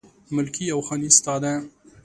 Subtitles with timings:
[0.35, 1.53] ملکي او خاني ستا ده